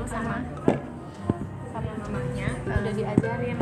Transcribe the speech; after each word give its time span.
dulu 0.00 0.16
sama 0.16 0.40
sama 1.68 1.92
mamanya 2.08 2.48
udah 2.64 2.92
diajarin. 2.96 3.58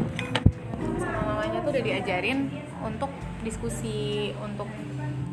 Sama 1.03 1.21
mamanya 1.34 1.59
tuh 1.66 1.71
udah 1.75 1.82
diajarin 1.82 2.38
untuk 2.79 3.11
diskusi 3.43 4.30
untuk 4.38 4.70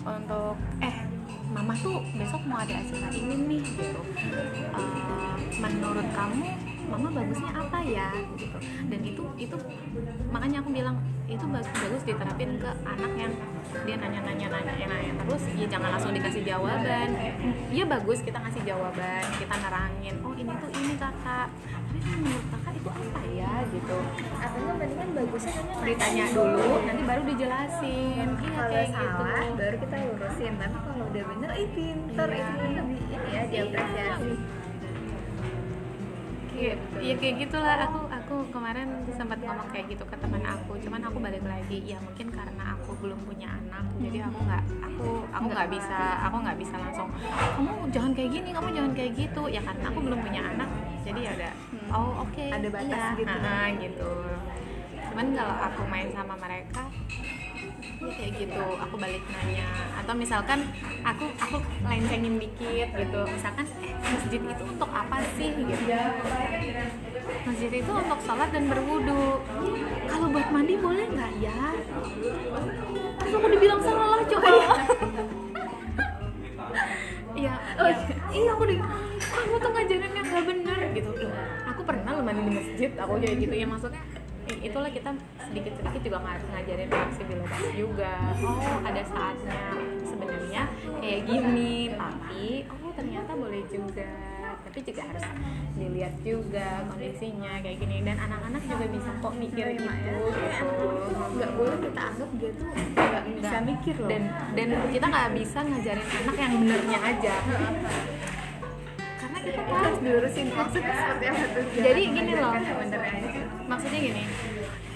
untuk 0.02 0.58
eh 0.82 1.06
mama 1.54 1.78
tuh 1.78 2.02
besok 2.18 2.42
mau 2.50 2.58
ada 2.58 2.82
acara 2.82 3.14
ini 3.14 3.38
nih 3.38 3.62
gitu. 3.62 4.02
Eh, 4.82 5.38
menurut 5.62 6.10
kamu 6.10 6.58
mama 6.86 7.10
bagusnya 7.12 7.52
apa 7.52 7.80
ya 7.84 8.10
gitu. 8.38 8.58
Dan 8.90 9.00
itu 9.02 9.24
itu 9.36 9.56
makanya 10.30 10.62
aku 10.62 10.70
bilang 10.72 10.96
itu 11.26 11.46
bagus 11.50 11.70
bagus 11.74 12.04
diterapin 12.06 12.50
ke 12.62 12.70
anak 12.86 13.12
yang 13.18 13.34
dia 13.86 13.96
nanya 13.98 14.20
nanya 14.22 14.48
nanya 14.54 14.86
nanya 14.86 15.12
terus 15.26 15.44
ya 15.58 15.66
jangan 15.66 15.90
langsung 15.98 16.14
dikasih 16.14 16.44
jawaban. 16.46 17.10
Iya 17.74 17.84
bagus 17.90 18.20
kita 18.22 18.38
ngasih 18.40 18.62
jawaban 18.64 19.26
kita 19.42 19.56
nerangin. 19.58 20.16
Oh 20.22 20.34
ini 20.38 20.52
tuh 20.54 20.70
ini 20.78 20.96
kakak. 20.96 21.48
Tapi 21.50 21.98
kan 22.04 22.18
menurut 22.22 22.46
kakak 22.52 22.74
itu 22.76 22.90
apa 22.92 23.22
ya? 23.34 23.54
gitu. 23.72 23.98
Atau 24.42 24.60
nggak 24.62 24.76
mendingan 24.78 25.10
bagusnya 25.16 25.54
kan 25.56 25.66
ditanya 25.86 26.26
dulu 26.32 26.70
nanti 26.86 27.04
baru 27.04 27.22
dijelasin. 27.26 28.28
Iya 28.36 28.50
kalau 28.56 28.70
kayak 28.70 28.90
salah 28.92 29.42
gitu. 29.42 29.54
baru 29.58 29.76
kita 29.82 29.96
lurusin. 30.06 30.54
Tapi 30.60 30.78
kalau 30.78 31.04
udah 31.10 31.24
bener 31.34 31.50
ih 31.56 31.70
pinter. 31.74 32.28
Iya. 32.30 32.38
itu 32.46 32.54
kan 32.60 32.72
lebih 32.76 33.00
ini 33.10 33.30
ya 33.32 33.42
diapresiasi. 33.50 34.32
Iya, 34.36 34.65
iya 37.02 37.14
kayak 37.20 37.36
gitulah. 37.46 37.78
Aku 37.88 38.00
aku 38.08 38.36
kemarin 38.52 38.88
sempat 39.12 39.40
ngomong 39.44 39.68
kayak 39.70 39.86
gitu 39.92 40.04
ke 40.08 40.16
teman 40.18 40.44
aku. 40.44 40.80
Cuman 40.80 41.02
aku 41.04 41.18
balik 41.20 41.44
lagi 41.44 41.84
ya 41.84 41.98
mungkin 42.00 42.32
karena 42.32 42.64
aku 42.80 42.96
belum 43.04 43.20
punya 43.28 43.52
anak 43.52 43.86
jadi 43.96 44.28
aku 44.28 44.40
nggak 44.44 44.64
aku 44.84 45.08
aku 45.32 45.48
nggak 45.56 45.70
bisa 45.72 46.00
aku 46.28 46.36
nggak 46.44 46.58
bisa 46.60 46.76
langsung 46.76 47.08
kamu 47.56 47.72
jangan 47.96 48.12
kayak 48.12 48.30
gini 48.32 48.50
kamu 48.52 48.70
jangan 48.72 48.92
kayak 48.96 49.12
gitu. 49.16 49.44
Ya 49.52 49.62
karena 49.64 49.86
aku 49.92 50.00
belum 50.02 50.20
punya 50.24 50.42
anak 50.56 50.70
jadi 51.06 51.20
ya 51.20 51.32
udah 51.38 51.54
oh 51.94 52.12
oke. 52.26 52.46
Ada 52.50 52.68
batas 52.72 53.04
iya, 53.04 53.20
gitu. 53.20 53.38
ah, 53.44 53.68
gitu. 53.78 54.10
Cuman 55.12 55.26
kalau 55.32 55.56
aku 55.72 55.82
main 55.88 56.10
sama 56.12 56.36
mereka 56.40 56.84
ya 57.24 57.35
kayak 58.14 58.32
gitu 58.38 58.64
aku 58.78 58.96
balik 59.00 59.24
nanya. 59.30 59.66
Atau 59.98 60.14
misalkan 60.14 60.60
aku 61.02 61.26
aku 61.42 61.58
lencengin 61.86 62.36
dikit 62.38 62.90
gitu. 62.94 63.20
Misalkan 63.26 63.66
eh 63.82 63.94
masjid 63.98 64.42
itu 64.42 64.64
untuk 64.64 64.90
apa 64.92 65.18
sih? 65.38 65.50
gitu. 65.54 65.84
Masjid 67.46 67.72
itu 67.74 67.92
untuk 67.92 68.20
sholat 68.26 68.50
dan 68.54 68.66
berwudu. 68.70 69.42
Kalau 70.06 70.28
buat 70.30 70.48
mandi 70.54 70.76
boleh 70.78 71.06
nggak 71.10 71.32
ya? 71.42 71.62
Terus 73.22 73.34
aku 73.34 73.48
dibilang 73.50 73.82
salah 73.82 74.22
coba 74.26 74.50
Iya, 77.36 77.52
Oh, 77.76 77.92
iya, 78.32 78.50
aku 78.56 78.64
di 78.64 78.80
kamu 79.20 79.56
tuh 79.60 79.72
ngajarinnya 79.76 80.22
nggak 80.24 80.44
bener 80.48 80.80
gitu. 80.96 81.12
Aku 81.68 81.82
pernah 81.84 82.16
loh 82.16 82.24
mandi 82.24 82.42
di 82.48 82.54
masjid, 82.56 82.92
aku 82.96 83.20
kayak 83.20 83.36
gitu 83.44 83.56
ya. 83.60 83.68
Maksudnya 83.68 84.04
itulah 84.64 84.88
kita 84.88 85.12
sedikit-sedikit 85.50 86.02
juga 86.02 86.20
ngajarin 86.26 86.90
fleksibilitas 86.90 87.64
juga. 87.78 88.14
Oh, 88.42 88.78
ada 88.82 89.02
saatnya 89.06 89.64
sebenarnya 90.02 90.62
kayak 91.02 91.22
gini, 91.30 91.94
tapi 91.94 92.46
oh 92.70 92.92
ternyata 92.98 93.32
boleh 93.38 93.64
juga. 93.70 94.10
Tapi 94.66 94.80
juga 94.82 95.02
harus 95.08 95.26
dilihat 95.78 96.16
juga 96.26 96.68
kondisinya 96.90 97.54
kayak 97.62 97.78
gini. 97.80 97.98
Dan 98.04 98.18
anak-anak 98.18 98.62
juga 98.66 98.86
bisa 98.90 99.10
kok 99.22 99.34
mikir 99.38 99.66
gitu, 99.78 99.88
gitu. 99.88 100.86
nggak 101.36 101.52
boleh 101.56 101.78
kita 101.80 102.02
anggap 102.02 102.30
dia 102.40 102.52
tuh 102.56 102.68
nggak 102.96 103.24
bisa 103.30 103.56
mikir 103.64 103.96
loh. 104.02 104.10
Dan 104.10 104.24
dan 104.58 104.68
kita 104.90 105.06
nggak 105.06 105.30
bisa 105.38 105.58
ngajarin 105.62 106.08
anak 106.24 106.36
yang 106.36 106.54
benernya 106.60 107.00
aja. 107.00 107.36
Karena 109.16 109.38
kita 109.40 109.62
harus 109.64 109.98
dilurusin 110.02 110.48
maksudnya 110.52 110.94
seperti 110.96 111.26
apa 111.30 111.44
tuh. 111.54 111.64
Jadi 111.78 112.02
gini 112.10 112.34
loh. 112.36 112.54
maksudnya 113.66 113.98
gini 113.98 114.24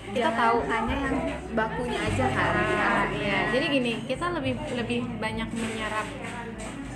kita 0.09 0.25
Jangan 0.25 0.39
tahu 0.41 0.57
hanya 0.65 0.95
yang 0.99 1.15
bakunya 1.53 1.99
aja 2.01 2.25
kan 2.33 3.07
iya. 3.13 3.39
jadi 3.53 3.65
gini 3.69 3.93
kita 4.05 4.25
lebih 4.33 4.53
lebih 4.73 4.99
banyak 5.17 5.49
menyerap 5.53 6.07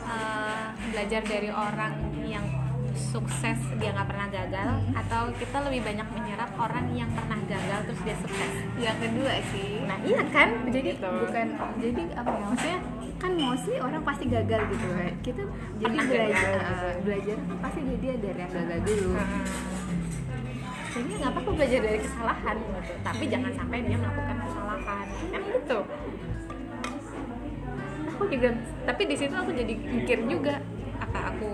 eh, 0.03 0.66
belajar 0.90 1.22
dari 1.22 1.50
orang 1.50 1.94
yang 2.24 2.46
sukses 2.94 3.57
dia 3.78 3.90
nggak 3.94 4.09
pernah 4.09 4.28
gagal 4.29 4.69
atau 4.94 5.22
kita 5.38 5.57
lebih 5.66 5.81
banyak 5.81 6.07
menyerap 6.13 6.50
orang 6.57 6.85
yang 6.94 7.09
pernah 7.09 7.38
gagal 7.46 7.79
terus 7.90 8.01
dia 8.06 8.16
sukses. 8.22 8.51
Yang 8.78 8.97
kedua 9.06 9.34
sih. 9.50 9.81
Nah 9.85 9.97
iya 10.01 10.22
kan? 10.30 10.50
Jadi 10.69 10.90
Gitu. 10.94 11.09
bukan 11.09 11.47
jadi 11.81 12.03
apa 12.13 12.30
ya 12.30 12.45
maksudnya 12.50 12.80
kan 13.18 13.31
mostly 13.34 13.78
orang 13.80 14.01
pasti 14.03 14.25
gagal 14.28 14.62
gitu 14.68 14.85
ya 14.94 15.09
kita 15.24 15.41
jadi 15.80 15.95
Pernah 15.95 16.06
belajar 16.06 16.44
gagal, 16.44 16.53
gitu. 16.53 16.85
ah, 16.85 16.94
belajar 17.01 17.35
kan 17.40 17.57
pasti 17.63 17.80
jadi 17.88 18.06
dari 18.19 18.40
yang 18.40 18.51
gagal 18.51 18.80
dulu. 18.84 19.09
Hmm. 19.13 19.44
Jadi 20.94 21.12
nggak 21.20 21.31
apa-apa 21.34 21.52
belajar 21.58 21.80
dari 21.81 22.00
kesalahan? 22.00 22.56
Gitu 22.62 22.94
tapi 23.02 23.24
jangan 23.28 23.52
sampai 23.58 23.78
dia 23.84 23.98
melakukan 23.98 24.36
kesalahan. 24.46 25.06
Kan 25.09 25.42
gitu? 25.50 25.80
Aku 28.14 28.24
juga 28.30 28.50
tapi 28.86 29.02
di 29.09 29.16
situ 29.18 29.34
aku 29.34 29.52
jadi 29.52 29.74
mikir 29.74 30.18
juga 30.30 30.62
apa 31.02 31.20
aku 31.34 31.50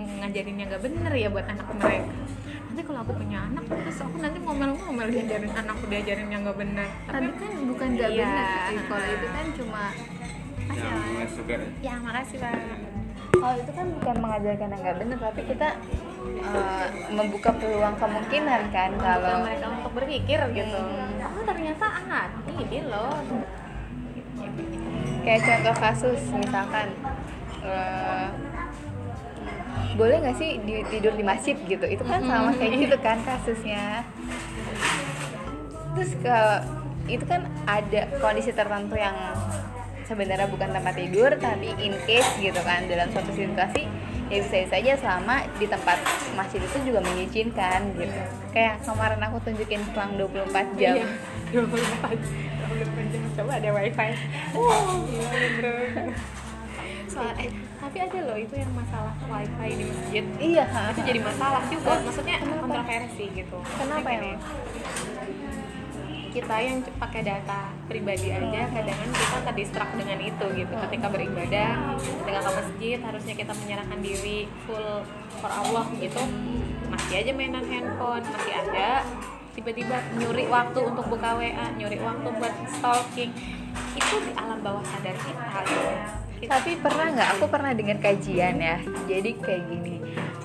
ngajarinnya 0.00 0.64
nggak 0.72 0.82
bener 0.82 1.12
ya 1.12 1.28
buat 1.28 1.46
anak 1.46 1.66
mereka? 1.76 2.12
Nanti 2.70 2.82
kalau 2.86 3.00
aku 3.02 3.12
punya 3.18 3.38
anak 3.50 3.64
terus 3.66 3.98
aku 4.00 4.16
nanti 4.22 4.38
ngomel-ngomel 4.40 5.06
diajarin 5.10 5.52
anakku 5.52 5.84
diajarin 5.90 6.28
yang 6.32 6.40
nggak 6.46 6.58
bener. 6.58 6.88
Tapi 7.04 7.30
kan 7.36 7.50
bukan 7.66 7.88
gak 7.98 8.10
Iya. 8.10 8.24
benar 8.24 8.72
kalau 8.88 9.08
itu 9.10 9.26
kan 9.28 9.46
cuma 9.58 9.84
segar 11.30 11.60
ya 11.82 11.94
makasih 11.98 12.38
pak 12.40 12.54
kalau 13.30 13.56
itu 13.56 13.72
kan 13.72 13.86
bukan 14.00 14.16
mengajarkan 14.18 14.68
yang 14.74 14.80
nggak 14.82 14.96
benar 14.98 15.18
tapi 15.22 15.40
kita 15.46 15.68
eh, 16.40 16.86
membuka 17.14 17.50
peluang 17.54 17.96
kemungkinan 17.96 18.62
kan 18.74 18.90
kalau 18.98 19.22
kalau 19.22 19.40
mereka 19.46 19.66
untuk 19.70 19.92
berpikir 19.94 20.38
gitu. 20.52 20.78
Hmm. 20.78 21.34
oh 21.38 21.44
ternyata 21.46 21.86
ah 21.86 22.26
ini 22.50 22.78
loh. 22.90 23.14
Kayak 25.20 25.40
contoh 25.46 25.74
kasus 25.78 26.20
misalkan 26.32 26.88
eh, 27.62 28.26
boleh 29.94 30.16
nggak 30.22 30.36
sih 30.38 30.50
di- 30.64 30.86
tidur 30.88 31.12
di 31.14 31.24
masjid 31.24 31.56
gitu? 31.56 31.84
Itu 31.86 32.02
kan 32.02 32.20
sama 32.24 32.50
kayak 32.56 32.72
gitu 32.88 32.96
kan 32.98 33.18
kasusnya. 33.22 34.02
Terus 35.94 36.12
ke 36.18 36.38
itu 37.10 37.24
kan 37.26 37.42
ada 37.66 38.06
kondisi 38.22 38.54
tertentu 38.54 38.94
yang 38.94 39.16
sebenarnya 40.10 40.50
bukan 40.50 40.74
tempat 40.74 40.94
tidur 40.98 41.30
tapi 41.38 41.70
in 41.78 41.94
case 42.02 42.26
gitu 42.42 42.58
kan 42.66 42.82
dalam 42.90 43.06
suatu 43.14 43.30
situasi 43.30 43.86
ya 44.26 44.42
bisa 44.42 44.66
saja 44.66 44.92
selama 44.98 45.46
di 45.58 45.66
tempat 45.70 45.98
masjid 46.34 46.58
itu 46.58 46.78
juga 46.90 47.02
mengizinkan 47.02 47.94
gitu. 47.94 48.20
Kayak 48.50 48.82
kemarin 48.82 49.22
aku 49.26 49.38
tunjukin 49.42 49.82
selang 49.90 50.18
24 50.18 50.78
jam. 50.78 50.94
Iya, 50.98 51.06
24 51.54 52.14
24 52.78 53.12
jam. 53.14 53.22
Coba 53.38 53.52
ada 53.58 53.70
wifi. 53.74 54.10
Wow 54.54 55.06
soal 57.10 57.34
eh 57.42 57.50
tapi 57.82 57.96
ada 57.98 58.18
loh 58.22 58.38
itu 58.38 58.54
yang 58.54 58.70
masalah 58.70 59.14
wifi 59.26 59.68
di 59.74 59.84
masjid. 59.90 60.24
Iya. 60.38 60.64
Itu 60.94 61.00
jadi 61.02 61.20
masalah 61.20 61.62
juga. 61.66 61.92
Maksudnya 62.06 62.36
kontroversi 62.38 63.24
gitu. 63.34 63.58
Kenapa 63.66 64.08
emang? 64.14 64.38
Kita 66.30 66.56
yang 66.62 66.78
pakai 66.96 67.26
data 67.26 67.74
pribadi 67.90 68.30
aja 68.30 68.70
kadang 68.70 68.98
kita 69.10 69.38
terdistract 69.50 69.92
dengan 69.98 70.18
itu 70.22 70.46
gitu 70.54 70.74
ketika 70.88 71.06
beribadah 71.10 71.98
ketika 71.98 72.40
ke 72.46 72.50
masjid 72.54 72.98
harusnya 73.02 73.34
kita 73.34 73.52
menyerahkan 73.58 73.98
diri 73.98 74.46
full 74.64 75.02
for 75.42 75.50
Allah 75.50 75.86
gitu 75.98 76.22
masih 76.90 77.14
aja 77.22 77.32
mainan 77.34 77.66
handphone 77.66 78.22
masih 78.22 78.52
ada 78.54 79.02
tiba-tiba 79.58 79.98
nyuri 80.16 80.46
waktu 80.46 80.78
untuk 80.78 81.04
buka 81.10 81.36
WA 81.36 81.66
nyuri 81.74 81.98
waktu 81.98 82.28
buat 82.38 82.54
stalking 82.78 83.30
itu 83.94 84.14
di 84.22 84.32
alam 84.34 84.58
bawah 84.62 84.82
sadar 84.82 85.14
kita 85.14 85.46
gitu. 85.66 85.90
Tapi 86.48 86.80
pernah 86.80 87.06
nggak? 87.12 87.28
Aku 87.36 87.44
pernah 87.52 87.72
dengar 87.76 88.00
kajian 88.00 88.56
ya. 88.56 88.80
Jadi 89.04 89.30
kayak 89.36 89.62
gini. 89.68 89.99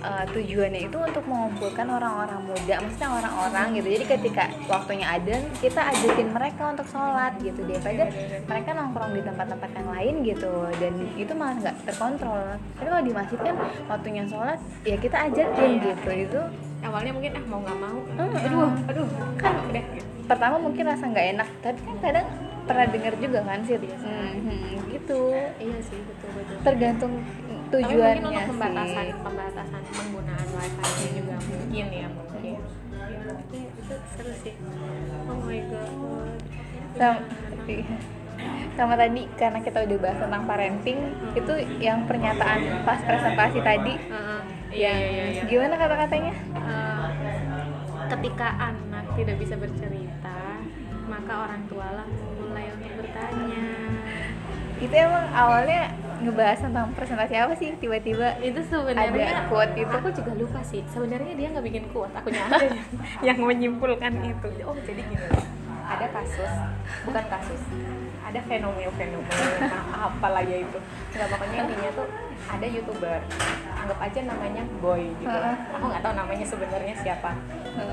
Eh, 0.06 0.26
tujuannya 0.30 0.82
itu 0.86 0.98
untuk 1.02 1.24
mengumpulkan 1.26 1.88
orang-orang 1.90 2.40
muda, 2.46 2.76
maksudnya 2.86 3.10
orang-orang 3.10 3.66
gitu. 3.82 3.88
Jadi 3.98 4.06
ketika 4.06 4.44
waktunya 4.70 5.08
ada, 5.10 5.36
kita 5.58 5.82
ajakin 5.82 6.28
mereka 6.30 6.64
untuk 6.72 6.88
sholat 6.94 7.34
gitu 7.42 7.66
daripada 7.66 8.04
mereka 8.46 8.70
nongkrong 8.78 9.12
di 9.18 9.22
tempat-tempat 9.26 9.70
yang 9.74 9.90
lain 9.90 10.14
gitu. 10.22 10.54
Dan 10.78 10.94
itu 11.18 11.34
malah 11.34 11.56
nggak 11.58 11.76
terkontrol. 11.90 12.46
Tapi 12.78 12.88
kalau 12.88 13.04
di 13.04 13.14
masjid 13.14 13.40
kan 13.42 13.56
waktunya 13.90 14.24
sholat, 14.30 14.60
ya 14.86 14.96
kita 15.02 15.18
ajakin 15.34 15.70
gitu. 15.82 16.10
Itu 16.14 16.42
awalnya 16.86 17.12
mungkin 17.18 17.32
ah 17.34 17.46
mau 17.50 17.60
nggak 17.66 17.80
mau 17.82 17.98
Hmm. 18.16 18.32
aduh 18.38 18.70
aduh 18.88 19.08
kan 19.42 19.54
udah 19.74 19.84
pertama 20.30 20.56
mungkin 20.62 20.86
rasa 20.86 21.10
nggak 21.10 21.28
enak, 21.38 21.50
tapi 21.62 21.80
kan 21.82 21.98
kadang 22.02 22.28
pernah 22.66 22.86
dengar 22.90 23.14
juga 23.22 23.40
kan 23.46 23.60
sih, 23.62 23.78
hmm, 23.78 24.34
hmm, 24.42 24.70
gitu. 24.90 25.22
iya 25.62 25.80
sih 25.86 26.00
betul 26.02 26.30
betul 26.34 26.58
Tergantung 26.66 27.14
tapi 27.76 27.92
mungkin 27.92 28.00
tujuannya 28.00 28.30
untuk 28.32 28.48
pembatasan 28.56 29.06
sih. 29.06 29.16
pembatasan 29.20 29.82
penggunaan 29.92 30.48
wifi 30.56 30.84
nya 30.86 31.10
juga 31.12 31.36
mungkin 31.36 31.86
ya 31.92 32.08
mungkin. 32.08 32.56
Ya, 32.96 33.32
itu, 33.36 33.58
itu 33.60 33.96
seru 34.16 34.34
sih. 34.40 34.54
Oh 35.28 35.38
my 35.44 35.60
god. 35.68 36.40
Sam- 36.96 37.28
sama 38.76 38.94
tadi 39.00 39.24
karena 39.40 39.60
kita 39.64 39.88
udah 39.88 39.98
bahas 40.04 40.20
tentang 40.20 40.44
parenting 40.44 41.00
itu 41.32 41.54
yang 41.80 42.04
pernyataan 42.04 42.60
pas 42.84 43.00
presentasi 43.04 43.60
tadi. 43.64 43.94
Heeh. 43.96 44.40
iya 44.76 44.92
iya 44.92 45.08
iya, 45.08 45.26
iya. 45.32 45.42
gimana 45.48 45.76
kata-katanya? 45.80 46.34
Eh, 46.52 47.08
ketika 48.12 48.48
anak 48.60 49.06
tidak 49.16 49.36
bisa 49.40 49.56
bercerita 49.56 50.40
maka 51.08 51.34
orang 51.48 51.62
tua 51.72 51.88
lah 52.04 52.08
mulai 52.42 52.66
untuk 52.76 52.92
bertanya. 53.00 53.66
Itu 54.84 54.94
emang 54.94 55.26
awalnya 55.32 55.96
ngebahas 56.26 56.60
tentang 56.60 56.88
presentasi 56.98 57.34
apa 57.38 57.54
sih? 57.56 57.70
Tiba-tiba 57.78 58.28
itu 58.42 58.60
sebenarnya 58.66 59.46
Ada 59.46 59.48
quote 59.48 59.74
itu. 59.78 59.94
aku 59.94 60.10
juga 60.12 60.32
lupa 60.34 60.60
sih. 60.66 60.82
Sebenarnya 60.90 61.34
dia 61.38 61.48
nggak 61.54 61.66
bikin 61.66 61.84
kuat 61.94 62.12
aku 62.18 62.34
aja 62.34 62.66
yang, 62.66 62.78
yang 63.34 63.38
menyimpulkan 63.40 64.14
itu. 64.26 64.48
Oh 64.66 64.76
jadi 64.82 65.02
gini. 65.06 65.28
Ada 65.86 66.10
kasus 66.10 66.52
bukan 67.06 67.26
kasus 67.30 67.62
ada 68.26 68.42
fenomena 68.50 68.90
fenomena 68.98 69.80
apalah 70.10 70.42
ya 70.42 70.58
itu. 70.66 70.80
Nggak 71.14 71.28
pokoknya 71.30 71.58
intinya 71.70 71.90
tuh 71.94 72.08
ada 72.46 72.66
youtuber 72.66 73.20
anggap 73.86 74.00
aja 74.02 74.20
namanya 74.26 74.64
boy 74.82 75.04
gitu. 75.22 75.30
Heeh. 75.30 75.56
aku 75.78 75.86
nggak 75.94 76.02
tahu 76.02 76.14
namanya 76.18 76.46
sebenarnya 76.50 76.94
siapa. 77.06 77.32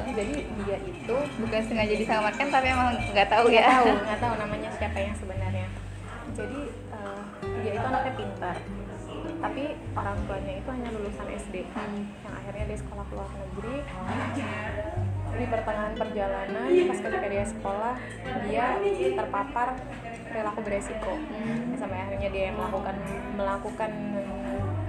Jadi 0.09 0.35
dia 0.65 0.77
itu 0.89 1.17
bukan 1.37 1.63
sengaja 1.69 1.95
disamarkan 2.01 2.47
tapi 2.49 2.67
emang 2.73 2.97
nggak 3.13 3.29
tahu 3.29 3.45
nggak 3.53 3.61
ya. 3.61 3.73
tahu 3.77 3.87
nggak 3.93 4.21
tahu 4.25 4.35
namanya 4.41 4.69
siapa 4.81 4.99
yang 4.99 5.15
sebenarnya. 5.21 5.67
Jadi 6.33 6.61
dia 7.63 7.73
itu 7.79 7.87
anaknya 7.87 8.13
pintar. 8.19 8.57
Tapi 9.23 9.65
orang 9.95 10.17
tuanya 10.27 10.53
itu 10.59 10.69
hanya 10.71 10.91
lulusan 10.95 11.27
SD 11.31 11.55
yang 11.67 11.93
akhirnya 12.35 12.65
dia 12.75 12.79
sekolah 12.79 13.05
ke 13.07 13.13
luar 13.15 13.31
negeri. 13.39 13.77
Di 15.33 15.45
pertengahan 15.49 15.95
perjalanan 15.97 16.69
pas 16.69 16.99
ketika 17.01 17.27
dia 17.31 17.45
sekolah 17.47 17.95
dia 18.51 18.65
terpapar 19.15 19.69
perilaku 20.27 20.61
beresiko. 20.67 21.15
Sampai 21.79 21.99
akhirnya 22.03 22.29
dia 22.31 22.51
melakukan 22.55 22.97
melakukan 23.39 23.91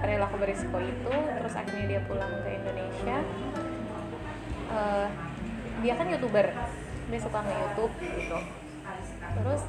perilaku 0.02 0.36
beresiko 0.36 0.78
itu 0.82 1.14
terus 1.14 1.54
akhirnya 1.54 1.86
dia 1.86 2.00
pulang 2.04 2.32
ke 2.42 2.50
Indonesia. 2.58 3.16
Eh, 4.74 5.06
dia 5.82 5.94
kan 5.94 6.06
youtuber 6.10 6.46
dia 7.10 7.20
suka 7.20 7.38
nge 7.44 7.54
YouTube 7.54 7.94
gitu. 8.02 8.38
Terus 9.34 9.62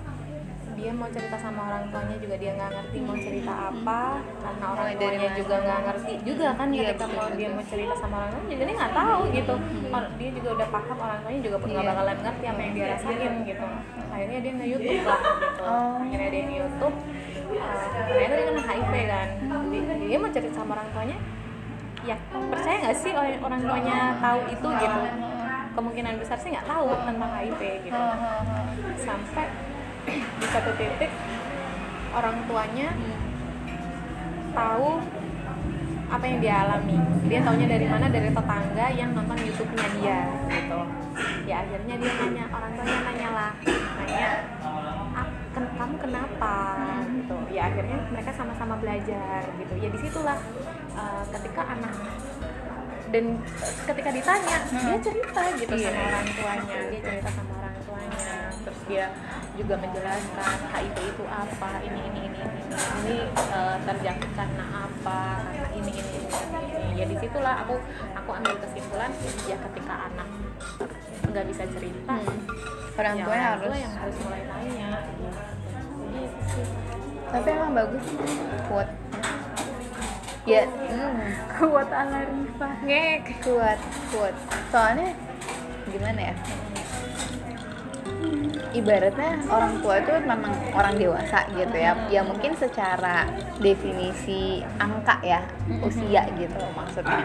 dia 0.76 0.92
mau 0.92 1.08
cerita 1.08 1.38
sama 1.38 1.62
orang 1.66 1.84
tuanya 1.88 2.16
juga 2.20 2.36
dia 2.36 2.52
nggak 2.54 2.70
ngerti 2.70 2.98
mau 3.00 3.16
cerita 3.16 3.54
apa 3.66 4.02
karena 4.36 4.66
orang 4.66 4.86
Mulai 4.86 4.94
dari 4.94 5.00
tuanya 5.08 5.24
mana? 5.26 5.40
juga 5.40 5.56
nggak 5.58 5.80
ngerti 5.82 6.14
juga 6.22 6.48
kan 6.52 6.68
Iya, 6.68 6.82
ketika 6.86 7.06
betul, 7.06 7.16
mau 7.18 7.30
dia 7.32 7.50
mau 7.50 7.64
cerita 7.64 7.94
sama 7.96 8.16
orang 8.18 8.30
tuanya 8.30 8.50
juga 8.50 8.64
dia 8.64 8.76
nggak 8.76 8.94
tahu 8.94 9.22
gitu. 9.32 9.56
Or- 9.90 10.12
dia 10.16 10.30
juga 10.32 10.50
udah 10.52 10.68
paham 10.70 10.98
orang 11.00 11.18
tuanya 11.18 11.40
juga 11.42 11.56
nggak 11.58 11.72
Iya. 11.76 11.90
bakalan 11.90 12.18
ngerti 12.20 12.46
apa 12.46 12.60
yang 12.60 12.74
dia 12.74 12.86
rasain 12.92 13.34
gitu. 13.46 13.66
Akhirnya 14.06 14.40
dia 14.40 14.52
nge 14.54 14.68
YouTube 14.68 15.02
lah 15.02 15.20
gitu. 15.22 15.64
Oh. 15.66 15.94
akhirnya 15.98 16.30
dia 16.30 16.42
nge 16.44 16.56
YouTube 16.58 16.96
uh, 17.56 17.86
ternyata 18.06 18.34
dia 18.36 18.46
kena 18.46 18.64
HIV 18.66 18.94
kan. 19.08 19.28
Dia, 19.66 19.82
dia 20.06 20.18
mau 20.18 20.30
cerita 20.30 20.54
sama 20.54 20.72
orang 20.74 20.90
tuanya 20.92 21.18
ya 22.06 22.16
percaya 22.30 22.78
nggak 22.84 22.96
sih 22.96 23.12
orang 23.16 23.62
tuanya 23.64 23.98
tahu 24.20 24.40
itu 24.46 24.68
gitu? 24.76 25.00
Kemungkinan 25.74 26.14
besar 26.16 26.38
sih 26.38 26.50
nggak 26.52 26.64
tahu 26.66 26.88
tentang 27.02 27.32
HIV 27.34 27.62
gitu. 27.82 28.04
Sampai 28.98 29.46
satu 30.56 30.72
titik 30.80 31.12
orang 32.16 32.36
tuanya 32.48 32.88
tahu 34.56 35.04
apa 36.06 36.24
yang 36.24 36.40
dia 36.40 36.56
alami. 36.64 36.96
Dia 37.28 37.40
taunya 37.44 37.68
dari 37.68 37.88
mana? 37.90 38.08
Dari 38.08 38.30
tetangga 38.32 38.88
yang 38.94 39.10
nonton 39.12 39.36
YouTube-nya 39.42 39.88
dia 40.00 40.20
gitu. 40.48 40.80
Ya 41.44 41.56
akhirnya 41.60 41.96
dia 42.00 42.14
nanya 42.16 42.46
orang 42.48 42.72
tuanya 42.72 42.98
nanya 43.04 43.30
lah 43.34 43.52
nanya 44.00 44.28
"Ah, 45.12 45.28
ken- 45.52 45.74
kamu 45.76 45.96
kenapa? 46.00 46.56
Gitu. 47.10 47.38
Ya 47.52 47.62
akhirnya 47.68 47.98
mereka 48.14 48.32
sama-sama 48.32 48.80
belajar 48.80 49.44
gitu. 49.60 49.74
Ya 49.76 49.90
di 49.92 50.00
situlah 50.00 50.38
uh, 50.96 51.24
ketika 51.36 51.62
anak 51.68 51.96
dan 53.12 53.38
ketika 53.86 54.10
ditanya 54.10 54.58
dia 54.66 54.98
cerita 54.98 55.42
gitu 55.56 55.74
Iya. 55.78 55.90
sama 55.90 56.02
orang 56.10 56.26
tuanya 56.32 56.78
dia 56.90 57.02
cerita 57.02 57.30
sama 57.32 57.52
orang 57.60 57.65
terus 58.66 58.82
dia 58.90 59.06
juga 59.54 59.78
menjelaskan 59.78 60.58
HIV 60.74 60.98
itu 60.98 61.24
apa? 61.30 61.70
Ini 61.86 62.02
ini 62.10 62.20
ini 62.26 62.40
ini 62.42 62.62
ini 63.06 63.18
uh, 63.54 63.78
terjangkit 63.86 64.32
karena 64.34 64.66
apa? 64.90 65.22
Karena 65.46 65.70
ini 65.78 65.92
ini 65.94 66.12
ini, 66.18 66.28
ini. 66.74 66.98
ya 66.98 67.06
di 67.06 67.16
situlah 67.22 67.62
aku 67.62 67.78
aku 68.18 68.30
ambil 68.42 68.58
kesimpulan 68.66 69.14
ya 69.46 69.58
ketika 69.70 70.10
anak 70.10 70.28
nggak 71.26 71.46
bisa 71.52 71.64
cerita 71.68 72.16
orang 72.96 73.16
ya 73.20 73.26
orang 73.28 73.28
tua 73.28 73.38
harus 73.38 73.78
yang 73.78 73.94
harus 73.94 74.18
mulai 74.26 74.44
tanya. 74.50 74.90
Tapi 77.26 77.48
emang 77.54 77.72
bagus 77.78 78.06
kuat. 78.66 78.90
Ya 80.46 80.62
hmm, 80.66 81.30
kuat 81.58 81.90
ala 81.90 82.20
Rifa 82.26 82.70
ngek. 82.86 83.22
Kuat 83.46 83.80
kuat. 84.10 84.36
Soalnya 84.74 85.14
gimana 85.86 86.34
ya 86.34 86.36
ibaratnya 88.76 89.40
orang 89.48 89.80
tua 89.80 90.04
itu 90.04 90.12
memang 90.24 90.54
orang 90.76 90.96
dewasa 91.00 91.48
gitu 91.56 91.76
ya. 91.76 91.96
Ya 92.12 92.22
mungkin 92.22 92.54
secara 92.60 93.28
definisi 93.64 94.62
angka 94.78 95.20
ya 95.24 95.42
usia 95.84 96.28
gitu 96.36 96.62
maksudnya. 96.76 97.24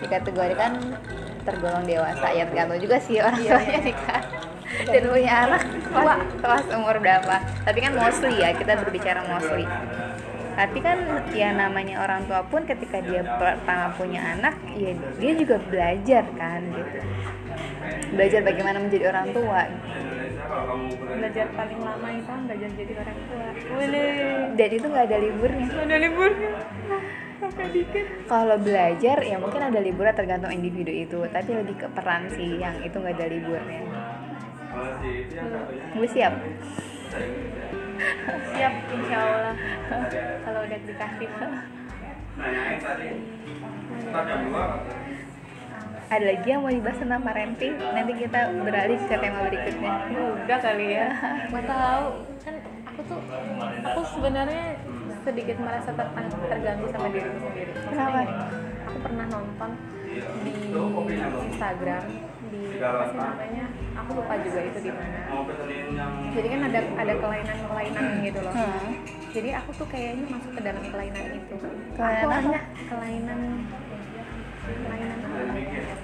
Dikategorikan 0.00 0.96
tergolong 1.44 1.84
dewasa. 1.84 2.26
Ya 2.32 2.48
tergantung 2.48 2.80
juga 2.80 2.96
sih 2.98 3.20
orang 3.20 3.40
tuanya 3.42 3.80
nikah 3.84 4.22
dan 4.66 5.02
punya 5.08 5.32
anak 5.46 5.62
tua 5.94 6.16
kelas 6.42 6.66
umur 6.74 6.96
berapa. 6.98 7.36
Tapi 7.64 7.78
kan 7.80 7.92
mostly 7.94 8.34
ya 8.40 8.50
kita 8.56 8.76
berbicara 8.80 9.22
mostly. 9.30 9.64
Tapi 10.56 10.80
kan 10.80 11.20
ya 11.36 11.52
namanya 11.52 12.00
orang 12.00 12.24
tua 12.24 12.40
pun 12.48 12.64
ketika 12.64 13.04
dia 13.04 13.20
pertama 13.36 13.92
punya 13.92 14.24
anak 14.24 14.56
ya 14.72 14.96
dia 15.20 15.32
juga 15.36 15.60
belajar 15.60 16.24
kan 16.40 16.64
gitu. 16.72 16.98
Belajar 18.16 18.40
bagaimana 18.40 18.80
menjadi 18.80 19.12
orang 19.12 19.36
tua 19.36 19.68
belajar 20.96 21.46
paling 21.52 21.80
lama 21.80 22.08
itu 22.12 22.24
kan 22.28 22.40
belajar 22.48 22.70
jadi 22.72 22.92
orang 22.96 23.18
tua. 23.28 23.48
Dan 24.56 24.70
itu 24.72 24.86
nggak 24.86 25.04
ada 25.10 25.18
liburnya. 25.20 25.66
Ada 25.68 25.96
liburnya. 26.00 26.50
Kalau 28.26 28.56
belajar 28.56 29.16
ya 29.20 29.36
mungkin 29.36 29.60
ada 29.60 29.80
liburnya 29.80 30.14
tergantung 30.16 30.52
individu 30.52 30.92
itu. 30.92 31.20
Tapi 31.28 31.50
lebih 31.52 31.76
ke 31.76 31.88
peran 31.92 32.32
sih 32.32 32.56
yang 32.56 32.80
itu 32.80 32.96
nggak 32.96 33.16
ada 33.16 33.26
liburnya. 33.28 33.80
Gue 35.96 36.08
siap. 36.08 36.32
Siap 38.56 38.74
insya 38.92 39.16
Allah. 39.20 39.54
Kalau 40.44 40.60
udah 40.64 40.78
dikasih 40.84 41.28
ada 46.06 46.24
lagi 46.24 46.46
yang 46.46 46.62
mau 46.62 46.70
dibahas 46.70 46.98
tentang 47.02 47.22
parenting 47.22 47.74
nanti 47.82 48.12
kita 48.14 48.40
beralih 48.62 48.98
ke 48.98 49.16
tema 49.18 49.38
berikutnya. 49.50 49.92
Udah 50.46 50.58
kali 50.62 50.86
ya. 50.94 51.06
Nggak 51.50 51.64
tahu. 51.66 52.06
Kan 52.46 52.54
aku 52.86 53.00
tuh 53.10 53.20
aku 53.82 54.00
sebenarnya 54.14 54.64
sedikit 55.26 55.56
merasa 55.58 55.90
tertang- 55.90 56.30
terganggu 56.46 56.86
sama 56.94 57.06
diriku 57.10 57.38
sendiri. 57.42 57.72
Kenapa? 57.74 58.20
aku 58.86 58.98
pernah 59.02 59.26
nonton 59.28 59.70
di 60.06 60.52
Instagram 61.50 62.02
di 62.46 62.62
apa 62.78 63.04
sih 63.10 63.18
namanya? 63.18 63.66
Aku 63.98 64.10
lupa 64.14 64.34
juga 64.38 64.60
itu 64.62 64.78
di 64.86 64.90
mana. 64.94 65.18
Jadi 66.30 66.46
kan 66.46 66.60
ada 66.70 66.80
ada 67.02 67.14
kelainan 67.18 67.56
kelainan 67.66 68.04
gitu 68.22 68.40
loh. 68.40 68.54
Hmm. 68.54 68.90
jadi 69.36 69.52
aku 69.60 69.68
tuh 69.76 69.84
kayaknya 69.92 70.24
masuk 70.32 70.52
ke 70.54 70.60
dalam 70.64 70.84
kelainan 70.88 71.24
itu. 71.34 71.56
Kelainan 71.98 72.24
aku 72.30 72.48
apa? 72.54 72.60
kelainan 72.88 73.40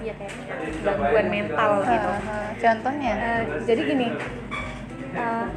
ya 0.03 0.13
kayak 0.19 0.33
gangguan 0.83 1.27
mental 1.31 1.71
gitu. 1.87 2.09
Uh, 2.11 2.27
uh, 2.27 2.47
contohnya? 2.59 3.13
Eh, 3.15 3.41
jadi 3.63 3.81
gini 3.87 4.07
eh, 5.15 5.47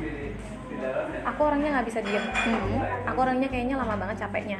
aku 1.26 1.40
orangnya 1.42 1.70
nggak 1.78 1.86
bisa 1.90 2.00
diem. 2.02 2.22
Hmm. 2.22 2.80
aku 3.06 3.18
orangnya 3.26 3.48
kayaknya 3.50 3.76
lama 3.76 3.94
banget 3.98 4.16
capeknya. 4.26 4.58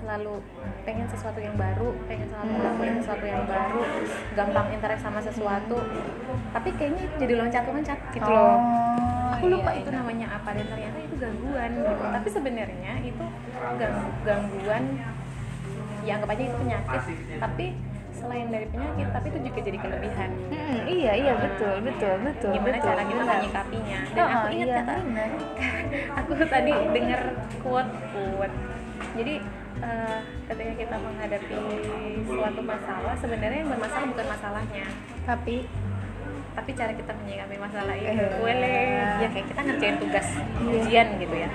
Selalu 0.00 0.40
pengen 0.88 1.04
sesuatu 1.12 1.36
yang 1.36 1.54
baru 1.60 1.92
pengen 2.08 2.26
selalu 2.32 2.50
ngelakuin 2.56 2.94
sesuatu 3.04 3.26
yang 3.28 3.44
baru 3.44 3.80
gampang 4.32 4.66
interaksi 4.72 5.04
sama 5.04 5.20
sesuatu. 5.20 5.76
Tapi 6.56 6.68
kayaknya 6.80 7.02
itu 7.04 7.14
jadi 7.20 7.34
loncat-loncat 7.36 7.98
gitu 8.16 8.30
loh. 8.30 8.56
Oh, 8.56 9.28
aku 9.36 9.44
lupa 9.52 9.70
iya, 9.76 9.84
itu 9.84 9.90
iya. 9.92 9.98
namanya 10.00 10.26
apa 10.40 10.48
dan 10.56 10.66
ternyata 10.72 10.98
itu 11.04 11.14
gangguan 11.20 11.70
gitu. 11.84 12.04
Tapi 12.08 12.28
sebenarnya 12.32 12.92
itu 13.04 13.24
gang- 13.76 14.12
gangguan 14.24 14.84
ya 16.00 16.12
anggap 16.16 16.30
aja 16.32 16.42
itu 16.42 16.56
penyakit. 16.56 17.00
Tapi 17.38 17.66
selain 18.10 18.46
dari 18.52 18.66
penyakit 18.68 19.06
tapi 19.10 19.26
itu 19.28 19.38
juga 19.40 19.60
jadi 19.64 19.78
kelebihan. 19.80 20.30
Hmm, 20.52 20.78
iya 20.84 21.12
iya 21.16 21.32
betul 21.34 21.74
betul 21.80 22.14
betul 22.20 22.52
gimana 22.52 22.76
betul, 22.76 22.88
cara 22.88 23.02
kita 23.02 23.22
benar. 23.22 23.36
menyikapinya. 23.40 23.98
Dan 24.12 24.20
Oh, 24.20 24.28
aku 24.30 24.46
ingat 24.50 24.68
iya, 24.68 24.76
kata 24.76 24.92
benar. 25.00 25.30
aku 26.20 26.30
tadi 26.44 26.72
dengar 26.92 27.20
quote 27.60 27.92
quote. 28.12 28.56
Jadi 29.16 29.34
eh, 29.80 30.18
ketika 30.46 30.72
kita 30.76 30.96
menghadapi 31.00 31.56
suatu 32.26 32.60
masalah 32.60 33.14
sebenarnya 33.16 33.58
yang 33.64 33.70
bermasalah 33.72 34.06
bukan 34.06 34.26
masalahnya. 34.28 34.84
Tapi 35.24 35.56
tapi 36.50 36.70
cara 36.74 36.92
kita 36.92 37.12
menyikapi 37.14 37.56
masalah 37.56 37.94
itu 37.94 38.10
Eh. 38.10 38.30
boleh. 38.36 38.84
Ya 39.22 39.28
kayak 39.30 39.46
kita 39.48 39.60
ngerjain 39.62 39.96
tugas 40.02 40.26
ujian 40.60 41.06
gitu 41.18 41.34
ya. 41.34 41.48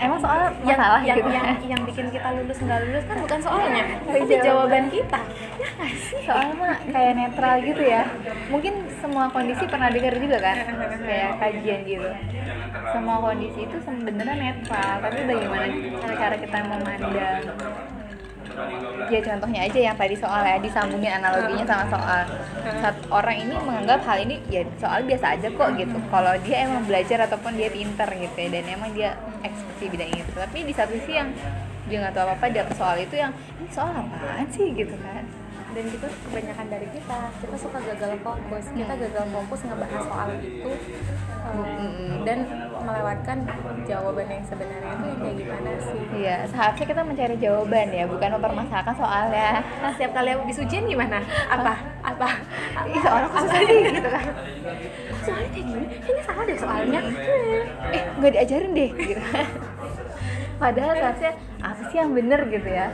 Emang 0.00 0.18
soal 0.20 0.38
yang 0.64 0.78
masalah 0.78 1.00
yang, 1.04 1.16
gitu? 1.18 1.28
yang 1.30 1.46
yang 1.76 1.82
bikin 1.84 2.06
kita 2.08 2.28
lulus 2.32 2.58
nggak 2.60 2.80
lulus 2.88 3.04
kan 3.04 3.16
bukan 3.20 3.38
soalnya. 3.42 3.84
Tapi 3.84 4.06
tapi 4.06 4.34
jawaban. 4.34 4.44
jawaban 4.46 4.84
kita 4.90 5.20
soalnya 6.26 6.54
mah 6.56 6.76
kayak 6.88 7.12
netral 7.16 7.54
gitu 7.60 7.82
ya. 7.84 8.02
Mungkin 8.48 8.74
semua 9.00 9.24
kondisi 9.28 9.64
pernah 9.68 9.88
dengar 9.92 10.14
juga 10.16 10.38
kan? 10.40 10.56
Kayak 11.04 11.30
kajian 11.40 11.80
gitu. 11.84 12.10
Semua 12.92 13.16
kondisi 13.20 13.60
itu 13.66 13.76
sebenarnya 13.84 14.36
netral. 14.36 14.92
Tapi 15.04 15.20
bagaimana 15.26 15.66
cara-cara 16.00 16.36
kita 16.40 16.56
memandang 16.64 17.42
ya 19.06 19.20
contohnya 19.22 19.60
aja 19.66 19.78
yang 19.92 19.96
tadi 19.96 20.14
soal 20.18 20.42
ya 20.42 20.56
disambungin 20.58 21.12
analoginya 21.16 21.64
sama 21.64 21.84
soal. 21.90 22.22
Satu 22.82 23.02
orang 23.12 23.36
ini 23.42 23.54
menganggap 23.60 24.00
hal 24.06 24.18
ini 24.22 24.42
ya 24.50 24.62
soal 24.76 25.02
biasa 25.06 25.38
aja 25.38 25.48
kok 25.50 25.68
gitu. 25.78 25.96
Kalau 26.10 26.34
dia 26.42 26.56
emang 26.66 26.82
belajar 26.84 27.18
ataupun 27.30 27.52
dia 27.54 27.68
pinter 27.70 28.08
gitu 28.10 28.36
ya 28.36 28.48
dan 28.58 28.64
emang 28.66 28.90
dia 28.92 29.10
eksperti 29.42 29.84
bidang 29.92 30.10
itu. 30.12 30.30
Tapi 30.34 30.58
di 30.66 30.72
satu 30.74 30.92
sisi 30.98 31.12
yang 31.16 31.30
dia 31.86 32.02
nggak 32.02 32.14
tahu 32.18 32.26
apa 32.26 32.34
apa 32.34 32.46
dia 32.50 32.64
soal 32.74 32.96
itu 32.98 33.14
yang 33.14 33.32
ini 33.62 33.68
soal 33.70 33.94
apaan 33.94 34.46
sih? 34.50 34.74
Gitu 34.74 34.94
kan 34.98 35.45
dan 35.76 35.84
gitu 35.92 36.08
kebanyakan 36.08 36.66
dari 36.72 36.88
kita. 36.88 37.18
Kita 37.36 37.56
suka 37.60 37.78
gagal 37.84 38.12
fokus. 38.24 38.64
Kita 38.72 38.94
gagal 38.96 39.24
fokus 39.28 39.60
ngebahas 39.68 40.02
soal 40.08 40.28
itu 40.40 40.72
um, 41.44 42.24
dan 42.24 42.38
melewatkan 42.80 43.38
jawaban 43.84 44.26
yang 44.32 44.44
sebenarnya 44.48 44.90
itu 44.96 45.04
yang 45.04 45.20
kayak 45.20 45.36
gimana 45.36 45.70
sih. 45.84 46.00
Iya, 46.16 46.36
seharusnya 46.48 46.86
kita 46.88 47.02
mencari 47.04 47.36
jawaban 47.36 47.86
ya, 47.92 48.04
bukan 48.08 48.30
mempermasalahkan 48.40 48.96
soalnya. 48.96 49.50
setiap 49.92 50.12
kali 50.16 50.28
habis 50.32 50.58
ujian 50.60 50.84
gimana? 50.88 51.20
Apa? 51.52 51.74
Apa? 52.00 52.28
Ih, 52.88 53.00
soalnya 53.04 53.28
kok 53.28 53.40
susah 53.44 53.60
sih 53.60 53.80
gitu 53.92 54.08
kan. 54.08 54.26
soalnya 55.26 55.48
kayak 55.50 55.66
gini 55.66 55.84
kayaknya 55.90 56.22
salah 56.24 56.44
deh 56.46 56.58
soalnya. 56.58 57.00
Eh, 57.92 58.02
nggak 58.16 58.32
diajarin 58.32 58.72
deh 58.72 58.90
gitu. 58.96 59.22
Padahal 60.62 60.92
seharusnya 60.96 61.32
apa 61.60 61.82
sih 61.92 61.96
yang 62.00 62.10
bener 62.16 62.40
gitu 62.48 62.68
ya. 62.72 62.88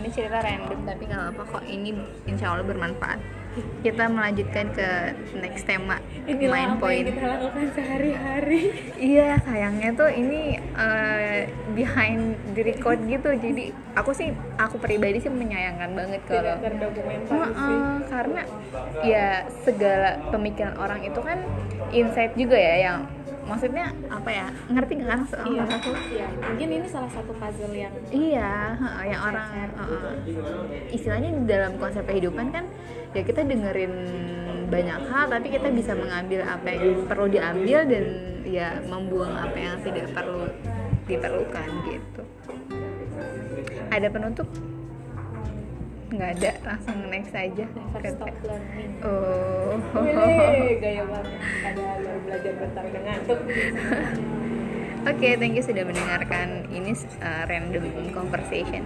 Ini 0.00 0.08
cerita 0.08 0.40
random 0.40 0.80
tapi 0.88 1.02
nggak 1.04 1.36
apa 1.36 1.42
kok. 1.44 1.62
Ini 1.68 1.90
insya 2.24 2.56
Allah 2.56 2.64
bermanfaat. 2.64 3.20
Kita 3.84 4.06
melanjutkan 4.06 4.70
ke 4.72 4.88
next 5.42 5.66
tema 5.66 5.98
main 6.24 6.78
point. 6.78 7.02
lakukan 7.10 7.66
sehari-hari 7.74 8.70
Iya 8.94 9.42
sayangnya 9.42 9.90
tuh 9.98 10.06
ini 10.06 10.54
eh, 10.56 11.50
behind 11.74 12.38
the 12.54 12.62
record 12.62 13.02
gitu 13.10 13.34
jadi 13.34 13.74
aku 13.98 14.14
sih 14.14 14.30
aku 14.54 14.78
pribadi 14.78 15.18
sih 15.18 15.34
menyayangkan 15.34 15.90
banget 15.98 16.22
kalau 16.30 16.62
Heeh, 17.26 17.94
karena 18.06 18.42
ya 19.02 19.28
segala 19.66 20.22
pemikiran 20.30 20.78
orang 20.78 21.02
itu 21.02 21.18
kan 21.18 21.42
insight 21.90 22.32
juga 22.38 22.54
ya 22.54 22.74
yang 22.86 22.98
maksudnya 23.44 23.90
apa 24.06 24.30
ya? 24.30 24.46
Ngerti 24.68 24.92
nggak 24.96 25.08
kan 25.10 25.20
soal 25.26 25.46
Iya. 25.48 25.62
aku? 25.66 25.90
Iya, 26.10 26.26
mungkin 26.40 26.68
ini 26.70 26.86
salah 26.86 27.10
satu 27.10 27.32
puzzle 27.34 27.74
yang 27.74 27.94
iya 28.10 28.76
yang 29.02 29.20
orang 29.22 29.46
heeh. 29.74 30.14
istilahnya 30.90 31.30
di 31.34 31.44
dalam 31.44 31.72
konsep 31.76 32.04
kehidupan 32.04 32.50
kan 32.50 32.64
ya 33.10 33.22
kita 33.22 33.42
dengerin 33.42 33.94
banyak 34.70 35.00
hal 35.04 35.26
tapi 35.26 35.50
kita 35.50 35.66
bisa 35.68 35.92
mengambil 35.92 36.46
apa 36.46 36.68
yang 36.70 37.02
perlu 37.04 37.26
diambil 37.26 37.78
dan 37.84 38.04
ya 38.46 38.78
membuang 38.86 39.34
apa 39.34 39.56
yang 39.56 39.76
tidak 39.82 40.06
perlu 40.14 40.46
diperlukan 41.04 41.68
gitu. 41.86 42.22
Ada 43.90 44.06
penutup 44.06 44.46
nggak 46.10 46.30
ada 46.42 46.50
langsung 46.66 46.98
next 47.06 47.32
aja 47.32 47.64
never 47.70 48.02
stop 48.10 48.34
learning. 48.42 48.92
oh 49.06 49.78
Wih, 50.02 50.76
gaya 50.82 51.02
banget. 51.06 51.38
Ada 51.62 51.84
baru 52.02 52.18
belajar 52.26 52.52
bentar 52.58 52.84
ngantuk. 52.90 53.40
Oke, 55.00 55.28
thank 55.40 55.56
you 55.56 55.64
sudah 55.64 55.84
mendengarkan 55.86 56.68
ini 56.68 56.92
uh, 57.24 57.44
random 57.48 58.12
conversation. 58.12 58.84